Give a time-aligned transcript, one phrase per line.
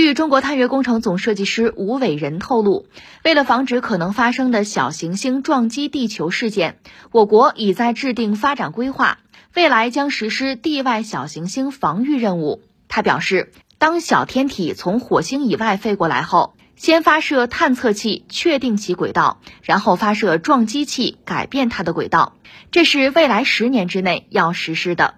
[0.00, 2.86] 据中国探月工程总设计师吴伟仁透露，
[3.24, 6.78] 为了防止可能发生的小行星撞击地球事件，
[7.10, 9.18] 我国已在制定发展规划，
[9.56, 12.62] 未来将实施地外小行星防御任务。
[12.86, 22.36] 他表示，当小天体从火星以外飞过来后，先发射探测器确定其轨道，然后发射撞击器改变它的轨道，
[22.70, 25.14] 这是未来十年之内要实施的。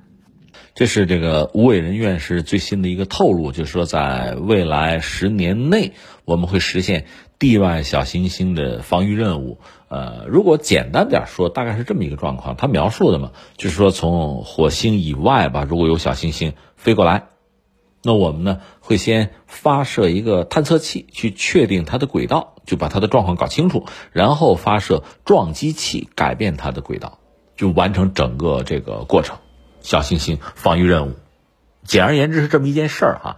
[0.74, 5.92] 这是这个吴伟仁院士最新的一个透露，就是说，在未来十年内，
[6.24, 7.06] 我们会实现
[7.38, 9.58] 地外小行星的防御任务。
[9.88, 12.56] 呃，如果简单点说，大概是这么一个状况。
[12.56, 17.24] 他描述的嘛，就是说从火星以外吧，如果有小行星飞过来，
[18.02, 27.18] 那我们呢会先发射一个探测器去确定它的轨道，就把它的状况搞清楚，然后发射撞击器改变它的轨道，
[27.56, 29.36] 就完成整个这个过程。
[29.82, 31.14] 小行星防御任务，
[31.84, 33.36] 简而言之是这么一件事儿哈。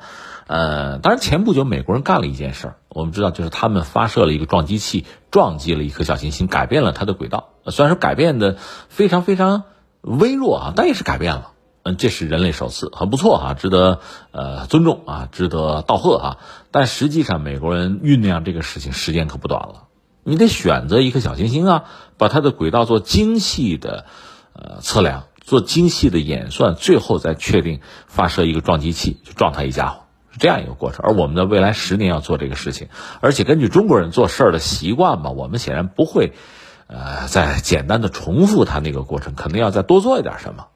[0.49, 7.51] 呃，当然前不久美国人干了一件事儿，我们知道就是他们发射了一个撞击器，撞击了一颗小行星，改变了它的轨道。
[7.69, 8.57] 虽然说改变的
[8.89, 9.63] 非常非常
[10.03, 11.53] 微弱啊，但也是改变了。
[11.85, 14.01] 嗯，这是人类首次，很不错哈，值得
[14.33, 16.39] 呃尊重啊，值得道贺哈。
[16.71, 19.85] 但实际上美国人酝酿这个事情时间可不短了，
[20.23, 21.85] 你得选择一颗小行星啊，
[22.19, 24.05] 把它的轨道做精细的
[24.53, 25.25] 呃测量。
[25.43, 31.05] 做精细的演算，最后再确定发射一个撞击器，就撞他一家伙，是这样一个过程。
[31.05, 32.89] 而我们的未来十年要做这个事情，
[33.21, 36.33] 而且根据中国人做事儿的习惯吧，我们显然不会，
[36.87, 40.67] 呃，再简单的重复他那个过程，肯定要再多做一点什么。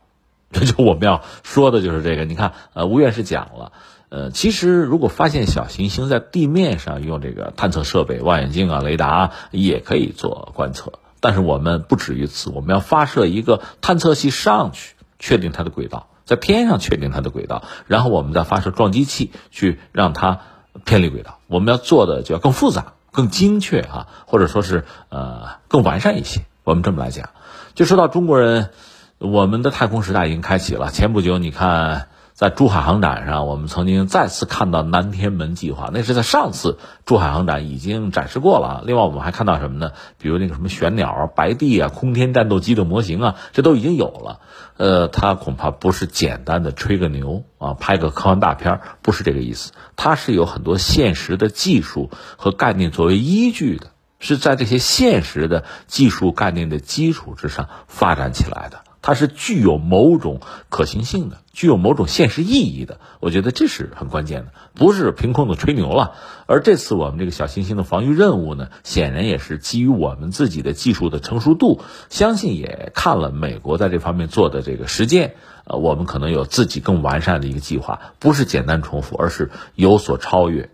[0.52, 2.24] 这就我们要说的就是这个。
[2.24, 3.72] 你看，呃，吴院士讲了，
[4.08, 10.92] 呃，其实如果发现小行星在地面上，用这个探测设备、望远镜啊、雷达也可以做观测。
[11.20, 20.40] 但是我们不止于此，我们要发射一个探测器上去，确定它的轨道，在天上确定它的轨道，然后我们再发射撞击器去让它
[20.84, 21.38] 偏离轨道。
[21.46, 26.42] 我们要做的就要更复杂、更精确啊，或者说是呃更完善一些。
[26.64, 27.30] 我们这么来讲，
[27.74, 28.70] 就说到中国人，
[29.18, 30.90] 我们的太空时代已经开启了。
[30.90, 32.08] 前不久你看。
[32.36, 38.82] 在珠海航展上，我们曾经再次看到南天门计划，那是在上次珠海航展已经展示过了啊。
[38.84, 39.92] 另外，我们还看到什么呢？
[40.18, 44.40] 比如那个什么玄鸟啊、白帝啊、空天战斗机的模型啊，这都已经有了。
[44.76, 49.72] 呃，它恐怕不是简单的吹个牛啊、拍个科幻大片，不是这个意思。
[49.96, 53.86] 它是有很多现实的技术和概念作为依据的，
[54.18, 58.80] 是在这些现实的技术概念的基础之上发展起来的。
[59.06, 62.98] 它是具有某种可行性的，具有某种现实意义的。
[63.20, 66.14] 我觉得这是很关键的，不是凭空的吹牛了。
[66.46, 75.36] 而这次我们这个小行星的防御任务呢，显然也是基于我们自己的技术的成熟度，相信也看了美国在这方面做的这个实践。
[75.66, 80.68] 呃，我们可能有自己更完善的一个计划，不是简单重复，而是有所超越，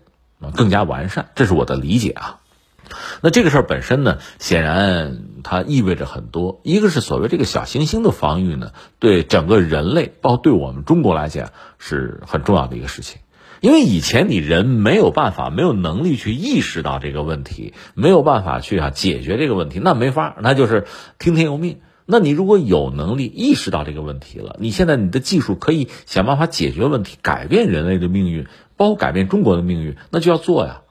[0.55, 1.27] 更加完善。
[1.35, 2.39] 这是我的理解啊。
[3.21, 6.61] 那这个事儿本身呢，显然它意味着很多。
[6.63, 13.19] 一个是所谓这个小行星的防御呢，对整个人类，包括对我们中国来讲，是很重要的一个事情。
[13.61, 20.85] 因为以前你人没有办法、没有能力去意识到这个问题，没有办法去啊解决这个问题，那没法，那就是
[21.17, 21.77] 听天由命。
[22.05, 30.81] 那你如果有能力意识到这个问题了，你现在你的技术可以想办法解决问题，改变人类的命运，包括改变中国的命运，那就要做呀。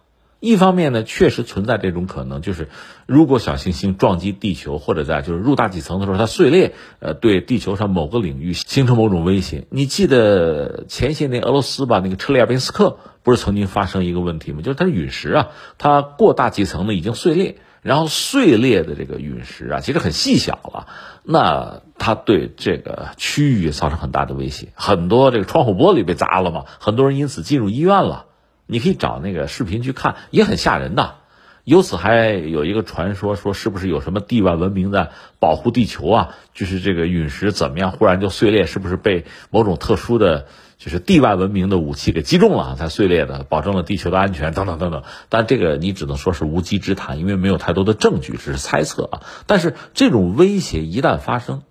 [0.43, 2.67] 一方面呢，确实存在这种可能，就是
[3.07, 9.69] 如果小行星撞击地球，或者在就是入大气层的时候它碎裂，呃，对地球上某个领域形成某种威胁。
[9.71, 14.63] 你记得前些年俄罗斯吧，那个车里亚宾斯克不是曾经发生一个问题吗？
[14.63, 20.89] 就是它陨石啊，它过大气层呢已经碎裂，然后碎裂的这个陨石啊，其实很细小了，
[21.23, 28.27] 那它对这个区域造成很大的威胁，很多这个窗户玻璃被砸了嘛，很多人因此进入医院了。
[28.73, 31.17] 你可以找那个视频去看，也很吓人的。
[31.65, 36.35] 由此还有一个传说，说是不是有什么地外文明在保护地球啊？
[36.55, 40.47] 就是这个陨石怎么样，忽然就碎裂，是不是被某种特殊的，
[40.77, 45.05] 就是地外文明的武器给击中了才碎裂的，保证了地球的安全等等等等。
[45.29, 49.21] 但这个你只能说是无稽之谈，因为没有太多的证据，只是猜测啊。
[49.47, 51.63] 但是这种威胁一旦发生，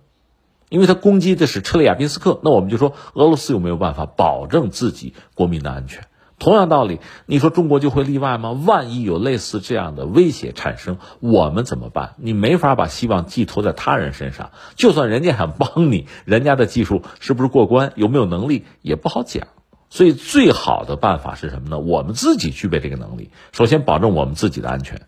[0.70, 6.04] 因为它攻击的是车里亚宾斯克，那我们就说俄罗斯有没有办法保证自己国民的安全？
[6.42, 8.50] 同样道理，你说中国就会例外吗？
[8.50, 12.14] 万一有类似这样的威胁产生，我们怎么办？
[12.16, 14.50] 你没法把希望寄托在他人身上。
[14.74, 19.46] 就算人家想帮你，人家的技术是不是过关，有没有能力也不好讲。
[19.88, 21.78] 所以，最好的办法是什么呢？
[21.78, 25.02] 我们自己具备这个能力，首先保证我们自己的安全。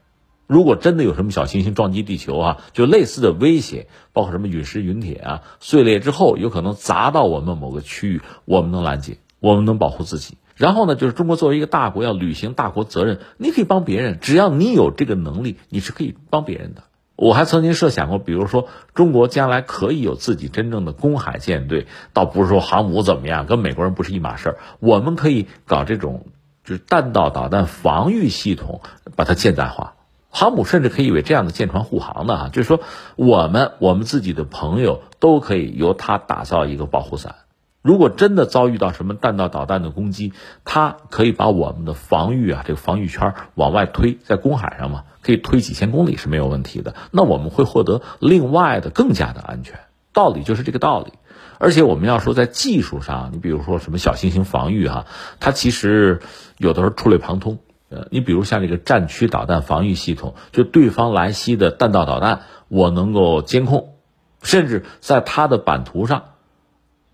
[0.46, 10.36] 如果真的有什么小行星撞击地球啊，就类似的威胁，包括什么陨石、陨铁啊，碎裂之后有可能砸到我们某个区域，我们能拦截，我们能保护自己。
[10.56, 16.84] 然后呢，就是中国作为一个大国要履行大国责任，你可以帮别人，只要你有这个能力，你是可以帮别人的。
[17.16, 24.58] 我还曾经设想过，比如说中国将来可以有自己真正的公海舰队，倒不是说航母怎么样，跟美国人不是一码事儿。
[24.80, 26.26] 我们可以搞这种
[26.64, 28.80] 就是弹道导弹防御系统，
[29.14, 29.94] 把它现代化。
[30.28, 32.80] 航母甚至可以为这样的舰船护航的啊，就是说
[33.14, 37.36] 我们我们自己的朋友都可以由它打造一个保护伞。
[37.84, 40.32] 如果真的遭遇到什么弹道导弹的攻击，
[40.64, 46.94] 它可以把我们的防御啊，这个防御圈往外推，在公海上嘛，可以推几千公里是没有问题的。
[47.10, 49.80] 那我们会获得另外的更加的安全，
[50.14, 51.12] 道理就是这个道理。
[51.58, 55.04] 而且我们要说在技术上，你比如说什么小行星防御哈，
[55.38, 56.22] 它其实
[56.56, 57.58] 有的时候触类旁通。
[57.90, 63.94] 呃，你比如像这个战区导弹防御系统，就对方来袭的弹道导弹，我能够监控，
[64.42, 66.24] 甚至在它的版图上。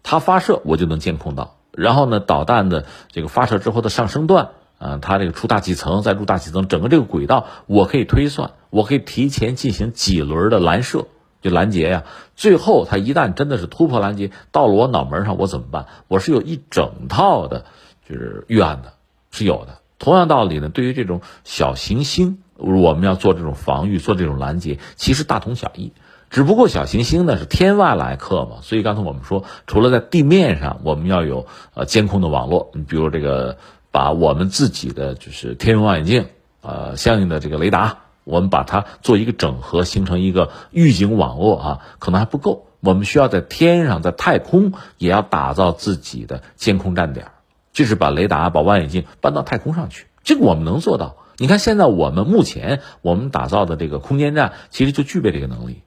[0.03, 11.07] 它发射我就能监控到，然后呢，导弹的这个发射之后的上升段，啊，它这个出大气层再入大气层，整个这个轨道我可以推算，我可以提前进行几轮的拦射，
[11.43, 12.05] 就拦截呀。
[12.35, 15.87] 最后它一旦真的是突破拦截到了我脑门上，我怎么办？
[16.09, 17.67] 我是有一整套的，
[18.09, 18.95] 就是预案的，
[19.31, 19.79] 是有的。
[19.99, 25.93] 同样道理呢，对于这种小行星，我们要做这种防御，做这种拦截，其实大同小异。
[26.31, 33.59] 只不过小行星呢是天外来客嘛，所以刚才我们说，除了在地面上我们要有呃监控的网络，你比如这个
[33.91, 36.27] 把我们自己的就是天文望远镜，
[36.63, 47.27] 呃相应的这个雷达，我们把它做一个整合，形成一个预警网络啊，可能还不够，我们需要在天上，在太空也要打造自己的监控站点，
[47.73, 51.17] 就是把雷达、把望远镜搬到太空上去，这个我们能做到。
[51.39, 55.83] 你看现在我们目前我们打造的这个空间站，其实就具备这个能力。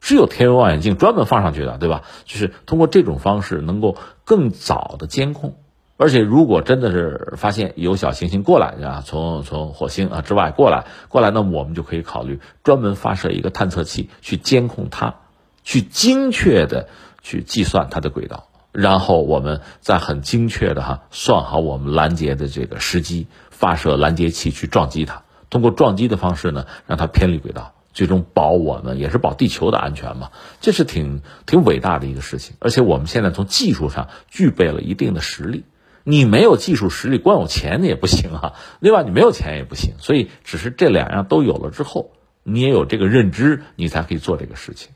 [0.00, 2.02] 是有天文望远镜专门放上去的，对吧？
[2.24, 5.56] 就是通过这种方式能够更早的监控，
[5.96, 15.16] 而且如果真的是发现有小行星过来啊，从从火星啊之外过来过来，那么我们就可以考虑专门发射一个探测器去监控它，
[15.64, 16.88] 去精确的
[17.22, 27.72] 去计算它的轨道，然后我们再很精确的哈算好我们拦截的这个时机，发射拦截器去撞击它，通过撞击的方式呢，让它偏离轨道。
[27.96, 32.54] 最终保我们也是保地球的安全嘛，这是挺挺伟大的一个事情。
[32.58, 35.64] 而且我们现在从技术上具备了一定的实力，
[36.04, 38.52] 你没有技术实力，光有钱也不行啊。
[38.80, 39.94] 另外，你没有钱也不行。
[39.98, 42.10] 所以，只是这两样都有了之后，
[42.42, 44.90] 你也有这个认知，你才可以做这个事情。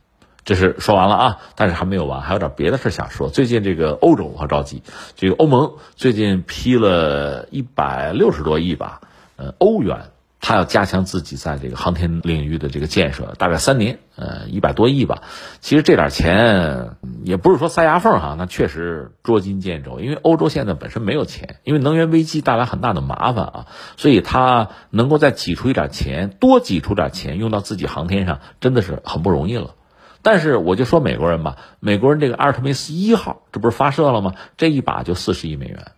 [0.44, 3.30] 这是说完了啊，但是还没有完，还有点别的事想说。
[3.30, 4.82] 最近这个欧洲好着急，
[5.16, 9.00] 这个欧盟最近批了一百六十多亿吧，
[9.36, 10.10] 呃，欧元。
[10.40, 15.22] 他要加强自己在这个航天领域的这个建设，大概三年，呃，一百多亿吧。
[15.60, 20.00] 其实这点钱也不是说塞牙缝哈，那确实捉襟见肘。
[20.00, 23.66] 因为欧洲现在本身没有钱，因为能源危机带来很大的麻烦啊，
[23.98, 29.74] 所以他能够再挤出一点钱，多挤出点钱用到自己航天上，真的是很不容易了。
[30.22, 34.34] 但是我就说美国人吧，美国人这个阿尔特梅斯一号这不是发射了吗？
[34.56, 35.92] 这一把就四十亿美元，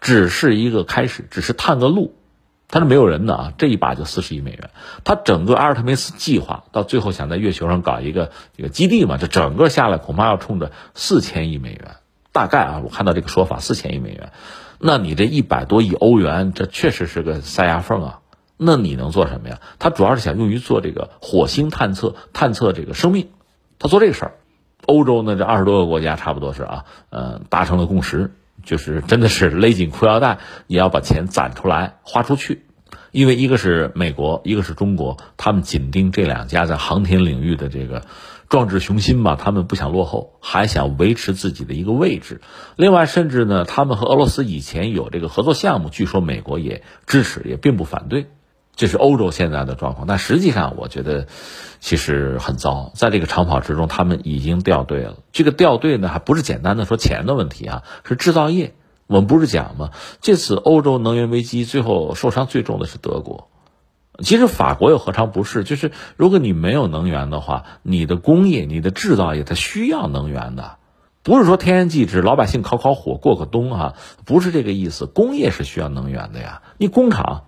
[0.00, 2.14] 只是一个开始，只是探个路。
[2.72, 4.70] 他是没有人的啊，这一把就四十亿美元。
[5.04, 11.96] 他整个阿尔特梅斯计划到最后想在月球上搞一个这个基地嘛，这整个下来恐怕要冲着四千亿美元，
[12.32, 14.32] 大概啊，我看到这个说法四千亿美元。
[14.78, 18.18] 那你这一百多亿欧元，这确实是个塞牙缝啊。
[18.56, 19.60] 那你能做什么呀？
[19.78, 23.28] 他主要是想用于做这个火星探测，探测这个生命。
[23.78, 24.32] 他做这个事儿，
[24.86, 28.32] 欧洲呢这二十多个国家差不多是啊，呃，达成了共识。
[28.62, 32.64] 就是真的是勒紧裤腰带，也要把钱攒出来花出去，
[33.10, 38.02] 因为一个是美国，一个是中国，他们紧盯这两家在航天领域的这个
[38.48, 42.40] 壮志雄心吧，他们不想落后，还想维持自己的一个位置。
[42.76, 48.28] 另外，甚至呢，他们和俄罗斯以前有这个合作项目，据说美国也支持，也并不反对。
[48.74, 51.26] 这是欧洲现在的状况，但实际上我觉得
[51.78, 52.90] 其实很糟。
[52.94, 55.16] 在这个长跑之中，他们已经掉队了。
[55.30, 58.72] 这个掉队呢，还不是简单的说钱的问题啊，是制造业。
[59.08, 59.90] 我们不是讲吗？
[60.22, 63.50] 这次欧洲能源危机最后受伤最重的是德国。
[64.20, 65.64] 其实法国又何尝不是？
[65.64, 70.76] 就是如果你没有能源的话，你的工业、你的制造业它需要能源的，
[71.22, 75.04] 不是说天然气只老百姓烤烤火过个冬啊，不是这个意思。
[75.04, 77.44] 工业是需要能源的呀，你工厂。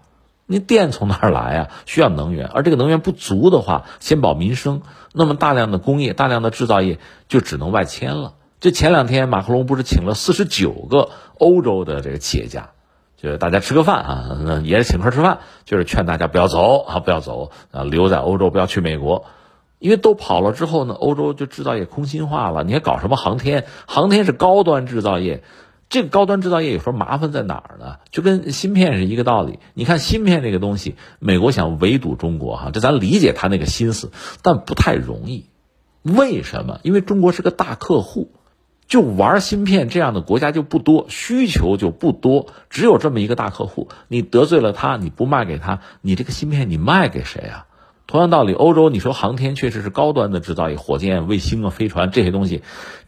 [0.46, 1.68] 你电从哪儿来呀？
[1.86, 4.82] 需要能源，而这个能源不足的话，先保民生，
[5.12, 6.98] 那么大量的工业、大量的制造业
[7.28, 8.34] 就只能外迁了。
[8.60, 12.70] 这前两天马克龙不是请了四十九个欧洲的这个企业家，
[13.16, 19.24] 就是大家吃个饭啊，也是请客吃饭，就是劝大家不要走啊，不要走啊，留在欧洲，不要去美国，
[19.78, 22.64] 因为都跑了之后呢，欧洲就制造业空心化了。
[22.64, 23.64] 你还搞什么航天？
[23.86, 25.42] 航天是高端制造业。
[25.88, 27.96] 这个高端制造业有时候麻烦在哪儿呢？
[28.10, 29.60] 就跟芯片是一个道理。
[29.74, 34.10] 你看芯片这个东西，美国想围堵中国哈，这咱理解他那个心思，
[34.42, 35.46] 但不太容易。
[36.02, 36.80] 为什么？
[36.82, 38.30] 因为中国是个大客户，
[38.88, 43.88] 就玩芯片这样的国家就不多，需求就不多，只有这么一个大客户。
[44.08, 47.66] 你得罪了他，你不卖给他，你这个芯片你卖给谁啊？
[48.06, 52.62] 同样道理，欧洲你说航天确实是高端的制造业，火箭、卫星啊、飞船这些东西，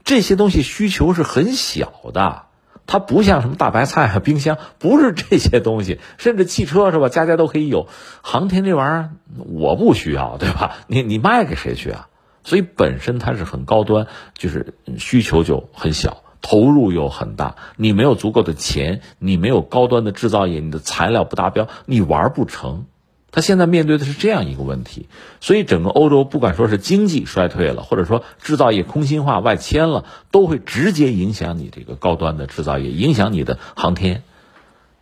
[0.05, 2.46] 这些东西需求是很小的。
[2.87, 7.09] 它不像什么大白菜啊、冰箱，不是这些东西，甚至汽车是吧？
[7.09, 7.89] 家家都可以有。
[8.23, 10.77] 航天这玩意儿我不需要，对吧？
[10.87, 12.09] 你你卖给谁去啊？
[12.45, 14.07] 所以本身它是很高端，
[14.39, 17.57] 就是需求就很小，投入又很大。
[17.77, 22.87] 你没有足够的钱，你没有高端的制造业，你的材料不达标，你玩不成。
[23.33, 25.09] 他现在面对的是这样一个问题，
[25.41, 34.23] 所以整个欧洲不管说是经济衰退了，或者说制造业空心化、外迁了，都会直接影响你这个高端的制造业，影响你的航天。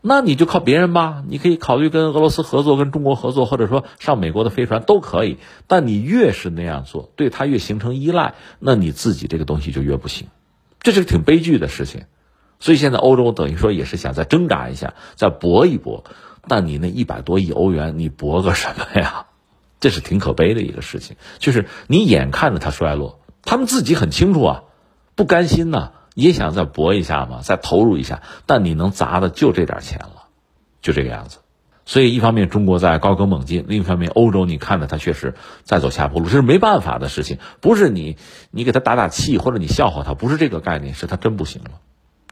[0.06, 5.38] 那你就靠别人吧，你可以考虑跟俄罗斯合作、跟中国合作，或者说上美国的飞船都可以。
[5.66, 10.28] 但你越是那样做，对他越形成依赖，那你自己这个东西就越不行，
[10.80, 12.02] 这是挺悲剧的事情。
[12.60, 16.04] 所以现在欧洲等于说也是想再挣扎一下，再搏一搏。
[16.48, 19.26] 但你那一百多亿欧元，你搏个什么呀？
[19.80, 21.16] 这是挺可悲的一个事情。
[21.38, 24.62] 就是你眼看着它衰落，他们自己很清楚啊，
[25.14, 28.22] 不甘心呐，也想再搏一下嘛，再投入一下。
[28.46, 30.28] 但你能砸的就这点钱了，
[30.80, 31.38] 就这个样子。
[31.86, 35.34] 所以一方面中国在高歌猛进，另一方面欧洲你看着它确实
[35.64, 37.36] 在走下坡路，这是没办法的事情。
[37.60, 38.16] 不是你
[38.50, 41.72] 你给他打打气或者你笑话他，不是这个概念，是他真不行了，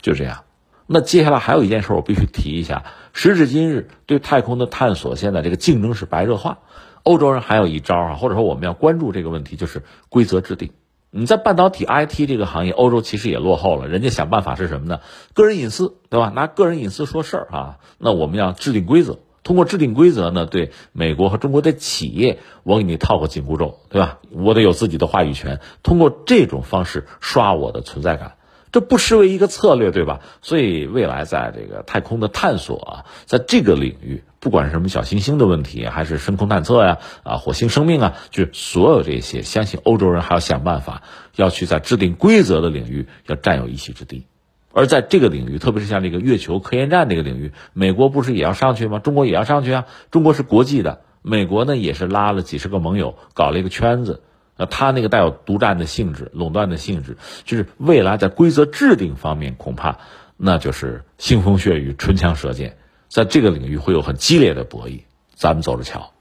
[0.00, 0.44] 就这样。
[0.94, 2.84] 那接下来还有一件事，我必须提一下。
[3.14, 6.58] 时至今日，对太空的探索，现在这个竞争是白热化。
[7.02, 10.72] 欧洲人还有一招啊，或者说我们要关注这个问题，就是规则制定。
[11.10, 13.88] 你在半导体 IT 这个行业，欧洲其实也落后了。
[13.88, 15.00] 人家想办法是什么呢？
[15.32, 16.30] 个人隐私，对吧？
[16.34, 17.78] 拿个人隐私说事儿啊。
[17.96, 24.18] 那我们要制定规则，通过制定规则呢，对美国和中国的企业，我给你套个紧箍咒，对吧？
[24.30, 28.34] 我得有自己的话语权，通过这种方式刷我的存在感。
[28.72, 30.20] 这不失为一个策略，对吧？
[30.40, 41.02] 所以未来在这个太空的探索啊，在这个领域，不管是什么小行星的问题，还是深空探测呀，啊，火星生命啊，就所有这些，相信欧洲人还要想办法，
[41.36, 44.24] 要去在制定规则的领域要占有一席之地。
[44.72, 49.00] 而在这个领域，特别是像这个月球科研站这个领域，美国不是也要上去吗？
[49.00, 49.84] 中国也要上去啊！
[50.10, 54.22] 中国是国际的，美国呢也是拉了几十个盟友，搞了一个圈子。
[54.56, 59.98] 那他那个带有独占的性质、垄断的性质，就是未来在规则制定方面，恐怕
[60.36, 62.76] 那就是腥风血雨、唇枪舌剑，
[63.08, 65.02] 在这个领域会有很激烈的博弈，
[65.34, 66.12] 咱们走着瞧。